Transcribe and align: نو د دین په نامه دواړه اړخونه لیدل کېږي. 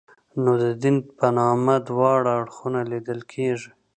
نو 0.43 0.51
د 0.63 0.65
دین 0.81 0.97
په 1.17 1.27
نامه 1.37 1.75
دواړه 1.89 2.29
اړخونه 2.39 2.79
لیدل 2.91 3.19
کېږي. 3.33 3.71